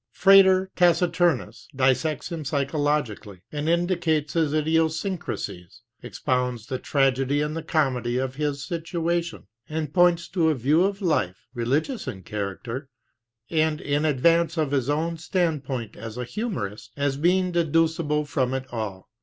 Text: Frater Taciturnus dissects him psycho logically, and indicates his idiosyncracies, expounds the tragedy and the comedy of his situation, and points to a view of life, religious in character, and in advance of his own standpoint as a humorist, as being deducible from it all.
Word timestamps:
Frater 0.13 0.71
Taciturnus 0.75 1.67
dissects 1.75 2.31
him 2.31 2.43
psycho 2.43 2.79
logically, 2.79 3.41
and 3.51 3.69
indicates 3.69 4.33
his 4.33 4.51
idiosyncracies, 4.51 5.81
expounds 6.01 6.65
the 6.65 6.79
tragedy 6.79 7.39
and 7.39 7.55
the 7.55 7.61
comedy 7.61 8.17
of 8.17 8.33
his 8.33 8.65
situation, 8.65 9.45
and 9.69 9.93
points 9.93 10.27
to 10.29 10.49
a 10.49 10.55
view 10.55 10.81
of 10.85 11.03
life, 11.03 11.45
religious 11.53 12.07
in 12.07 12.23
character, 12.23 12.89
and 13.51 13.79
in 13.79 14.03
advance 14.03 14.57
of 14.57 14.71
his 14.71 14.89
own 14.89 15.17
standpoint 15.17 15.95
as 15.95 16.17
a 16.17 16.23
humorist, 16.25 16.89
as 16.97 17.15
being 17.15 17.51
deducible 17.51 18.25
from 18.25 18.55
it 18.55 18.65
all. 18.73 19.07